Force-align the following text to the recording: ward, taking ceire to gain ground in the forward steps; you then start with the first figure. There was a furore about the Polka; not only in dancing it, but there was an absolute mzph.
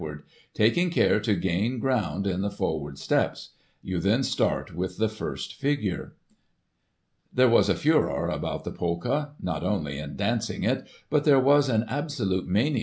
ward, 0.01 0.23
taking 0.55 0.89
ceire 0.91 1.19
to 1.21 1.35
gain 1.35 1.77
ground 1.77 2.25
in 2.25 2.41
the 2.41 2.49
forward 2.49 2.97
steps; 2.97 3.51
you 3.83 3.99
then 3.99 4.23
start 4.23 4.73
with 4.73 4.97
the 4.97 5.07
first 5.07 5.53
figure. 5.53 6.15
There 7.31 7.47
was 7.47 7.69
a 7.69 7.75
furore 7.75 8.27
about 8.27 8.63
the 8.63 8.71
Polka; 8.71 9.27
not 9.39 9.61
only 9.61 9.99
in 9.99 10.15
dancing 10.15 10.63
it, 10.63 10.87
but 11.11 11.23
there 11.23 11.39
was 11.39 11.69
an 11.69 11.85
absolute 11.87 12.47
mzph. 12.49 12.79